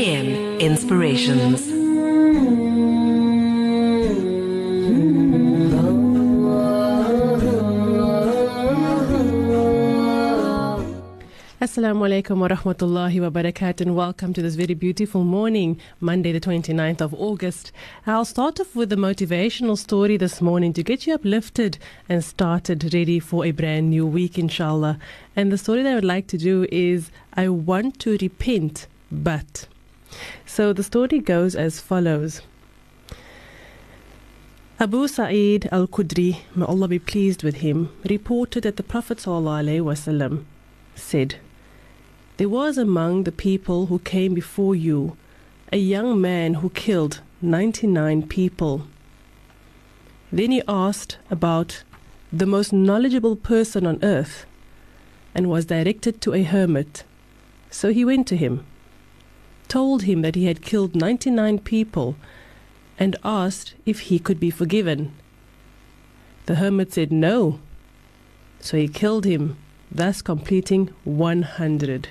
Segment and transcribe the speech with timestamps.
[0.00, 1.60] AM Inspirations.
[11.60, 16.40] Assalamu alaikum wa rahmatullahi wa barakatuh and welcome to this very beautiful morning, Monday the
[16.40, 17.70] 29th of August.
[18.06, 21.76] I'll start off with a motivational story this morning to get you uplifted
[22.08, 24.98] and started ready for a brand new week inshallah.
[25.36, 29.66] And the story that I would like to do is I want to repent but.
[30.52, 32.40] So the story goes as follows.
[34.80, 40.44] Abu Sa'id al-Khudri, may Allah be pleased with him, reported that the Prophet ﷺ
[40.96, 41.36] said,
[42.36, 45.16] there was among the people who came before you
[45.72, 48.88] a young man who killed 99 people.
[50.32, 51.84] Then he asked about
[52.32, 54.46] the most knowledgeable person on earth
[55.32, 57.04] and was directed to a hermit.
[57.70, 58.66] So he went to him,
[59.70, 62.16] told him that he had killed 99 people,
[62.98, 65.12] and asked if he could be forgiven.
[66.44, 67.60] The hermit said no.
[68.60, 69.56] So he killed him,
[69.90, 72.08] thus completing 100.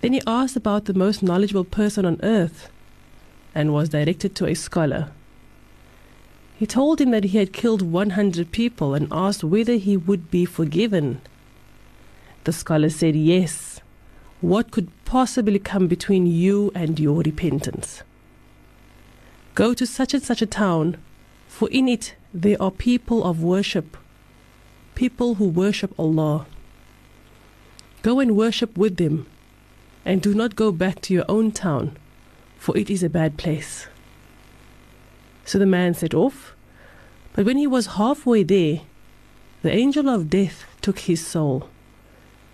[0.00, 2.70] Then he asked about the most knowledgeable person on earth
[3.54, 5.10] and was directed to a scholar.
[6.56, 10.44] He told him that he had killed 100 people and asked whether he would be
[10.44, 11.20] forgiven.
[12.44, 13.81] The scholar said, Yes.
[14.42, 18.02] What could possibly come between you and your repentance?
[19.54, 20.96] Go to such and such a town,
[21.46, 23.96] for in it there are people of worship,
[24.96, 26.46] people who worship Allah.
[28.02, 29.28] Go and worship with them
[30.04, 31.96] and do not go back to your own town,
[32.58, 33.86] for it is a bad place.
[35.44, 36.56] So the man set off,
[37.32, 38.80] but when he was halfway there,
[39.62, 41.68] the angel of death took his soul,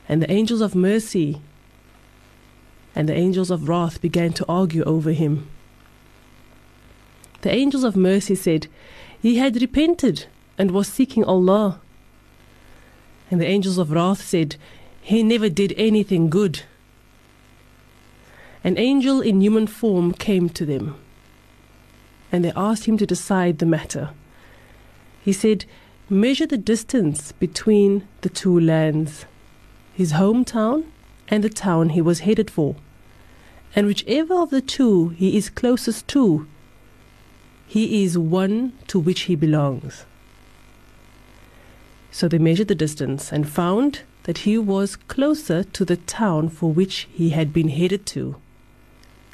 [0.07, 1.41] and the angels of mercy
[2.99, 5.49] and the angels of wrath began to argue over him.
[7.41, 8.67] The angels of mercy said,
[9.23, 10.27] He had repented
[10.59, 11.81] and was seeking Allah.
[13.31, 14.57] And the angels of wrath said,
[15.01, 16.65] He never did anything good
[18.65, 20.97] an angel in human form came to them,
[22.33, 24.11] and they asked him to decide the matter.
[25.25, 25.65] He said,
[26.11, 29.27] Measure the distance between the two lands,
[29.95, 30.85] his hometown
[31.29, 32.77] and the town he was headed for,
[33.75, 36.47] and whichever of the two he is closest to,
[37.67, 40.05] he is one to which he belongs.
[42.11, 46.73] So they measured the distance and found that he was closer to the town for
[46.73, 48.37] which he had been headed to.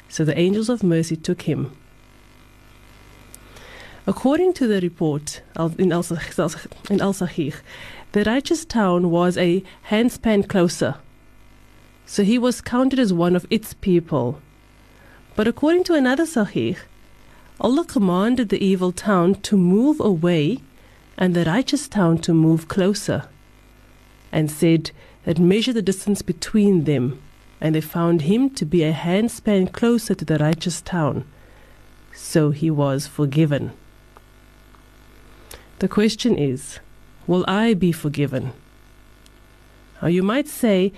[0.09, 1.75] So the angels of mercy took him.
[4.07, 7.55] According to the report in Al Sahih,
[8.11, 10.95] the righteous town was a handspan closer.
[12.05, 14.41] So he was counted as one of its people.
[15.35, 16.77] But according to another Sahih,
[17.59, 20.59] Allah commanded the evil town to move away
[21.17, 23.29] and the righteous town to move closer,
[24.31, 24.91] and said
[25.23, 27.21] that measure the distance between them
[27.61, 31.25] and they found him to be a handspan closer to the righteous town.
[32.13, 33.71] So he was forgiven.
[35.79, 36.79] The question is,
[37.27, 38.51] will I be forgiven?
[40.01, 40.93] Now you might say,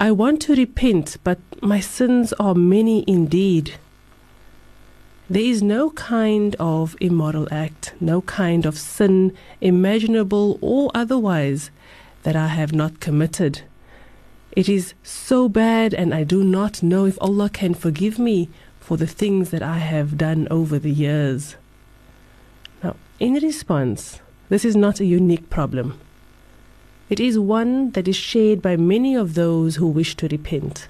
[0.00, 3.74] I want to repent, but my sins are many indeed.
[5.28, 11.72] There is no kind of immoral act, no kind of sin, imaginable or otherwise,
[12.22, 13.62] that I have not committed.
[14.52, 18.48] It is so bad, and I do not know if Allah can forgive me
[18.78, 21.56] for the things that I have done over the years.
[22.84, 25.98] Now, in response, this is not a unique problem.
[27.08, 30.88] It is one that is shared by many of those who wish to repent.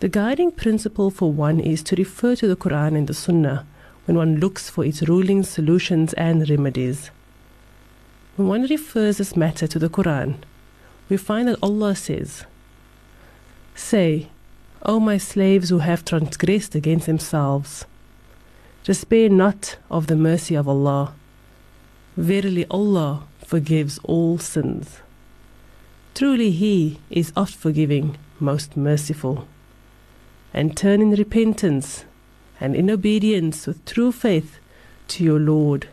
[0.00, 3.66] The guiding principle for one is to refer to the Quran and the Sunnah
[4.04, 7.10] when one looks for its rulings, solutions, and remedies.
[8.36, 10.36] When one refers this matter to the Quran,
[11.08, 12.44] we find that Allah says,
[13.74, 14.28] Say,
[14.82, 17.86] O my slaves who have transgressed against themselves,
[18.84, 21.14] despair not of the mercy of Allah.
[22.16, 25.00] Verily, Allah forgives all sins.
[26.14, 29.48] Truly, He is oft forgiving, most merciful.
[30.54, 32.04] And turn in repentance
[32.60, 34.60] and in obedience with true faith
[35.08, 35.88] to your Lord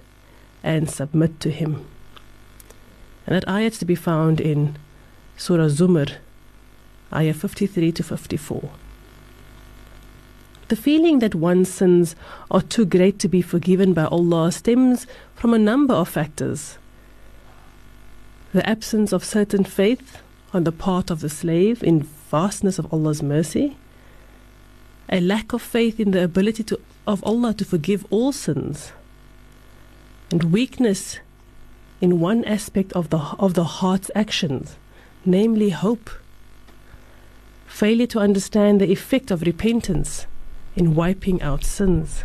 [0.62, 1.88] and submit to Him.
[3.26, 4.78] And that ayat to be found in
[5.36, 6.18] Surah Zumar,
[7.12, 8.70] ayah 53 to 54.
[10.68, 12.16] The feeling that one's sins
[12.52, 16.78] are too great to be forgiven by Allah stems from a number of factors.
[18.58, 20.18] The absence of certain faith
[20.52, 22.02] on the part of the slave in
[22.32, 23.78] vastness of Allah's mercy,
[25.08, 28.94] a lack of faith in the ability to, of Allah to forgive all sins,
[30.32, 31.20] and weakness
[32.02, 34.78] in one aspect of the, of the heart's actions,
[35.24, 36.10] namely hope.
[37.68, 40.26] Failure to understand the effect of repentance
[40.76, 42.24] in wiping out sins.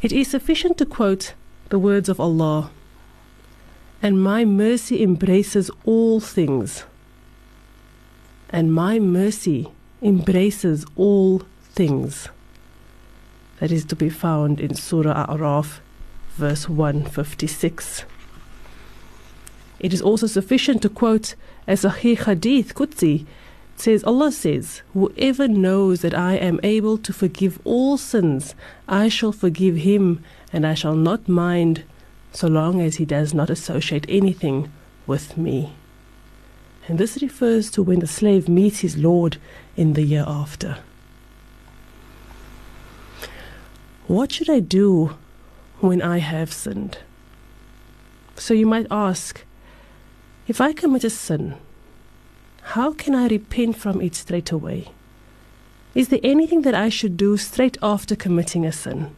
[0.00, 1.34] It is sufficient to quote
[1.68, 2.70] the words of Allah
[4.02, 6.84] and my mercy embraces all things.
[8.48, 9.68] And my mercy
[10.02, 12.28] embraces all things.
[13.58, 15.80] That is to be found in Surah A'raf,
[16.36, 18.04] verse 156.
[19.78, 21.34] It is also sufficient to quote
[21.66, 23.26] as a Sahih Hadith Qudsi
[23.76, 28.54] says Allah says, Whoever knows that I am able to forgive all sins,
[28.86, 30.22] I shall forgive him,
[30.52, 31.84] and I shall not mind
[32.32, 34.70] so long as he does not associate anything
[35.06, 35.74] with me.
[36.88, 39.36] And this refers to when the slave meets his Lord
[39.76, 40.78] in the Hereafter.
[44.06, 45.16] What should I do
[45.80, 46.98] when I have sinned?
[48.36, 49.44] So you might ask,
[50.48, 51.54] if I commit a sin,
[52.62, 54.88] how can I repent from it straight away?
[55.94, 59.14] Is there anything that I should do straight after committing a sin?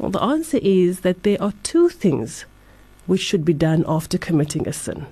[0.00, 2.46] Well, the answer is that there are two things
[3.06, 5.06] which should be done after committing a sin.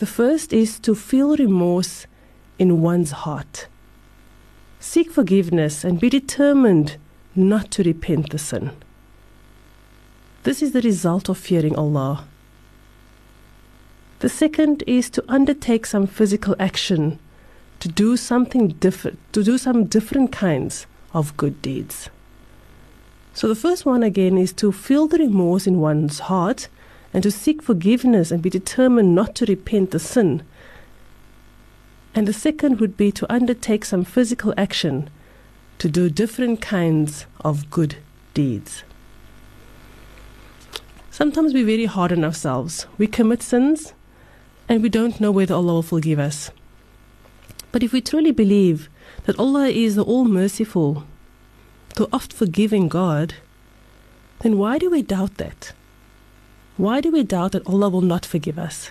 [0.00, 2.06] The first is to feel remorse
[2.58, 3.68] in one's heart.
[4.80, 6.96] Seek forgiveness and be determined
[7.36, 8.72] not to repent the sin.
[10.42, 12.26] This is the result of fearing Allah
[14.24, 17.18] the second is to undertake some physical action,
[17.78, 22.08] to do something different, to do some different kinds of good deeds.
[23.34, 26.68] So the first one again is to feel the remorse in one's heart
[27.12, 30.44] and to seek forgiveness and be determined not to repent the sin.
[32.14, 35.10] And the second would be to undertake some physical action
[35.78, 37.96] to do different kinds of good
[38.34, 38.84] deeds.
[41.10, 42.86] Sometimes we're very hard on ourselves.
[42.98, 43.94] We commit sins
[44.68, 46.52] and we don't know whether Allah will forgive us.
[47.72, 48.88] But if we truly believe
[49.24, 51.04] that Allah is the All Merciful,
[51.94, 53.34] the oft forgiving God,
[54.40, 55.72] then why do we doubt that?
[56.76, 58.90] Why do we doubt that Allah will not forgive us?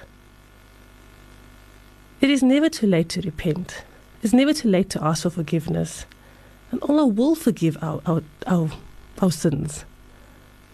[2.21, 3.83] It is never too late to repent.
[4.21, 6.05] It's never too late to ask for forgiveness.
[6.71, 8.69] And Allah will forgive our, our, our,
[9.21, 9.83] our sins.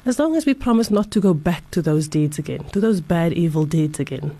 [0.05, 3.01] As long as we promise not to go back to those deeds again, to those
[3.01, 4.39] bad, evil deeds again.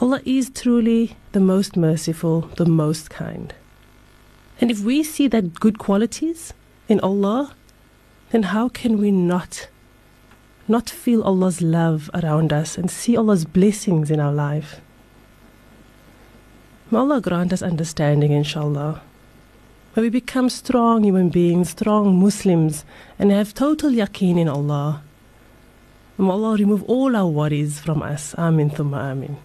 [0.00, 3.54] Allah is truly the most merciful, the most kind.
[4.60, 6.52] And if we see that good qualities
[6.86, 7.54] in Allah,
[8.30, 9.68] then how can we not
[10.68, 14.80] not feel Allah's love around us and see Allah's blessings in our life?
[16.90, 19.02] May Allah grant us understanding, inshallah.
[19.96, 22.84] May we become strong human beings, strong Muslims,
[23.18, 25.02] and have total yaqeen in Allah.
[26.18, 28.34] May Allah remove all our worries from us.
[28.36, 29.40] Amin thumma amin.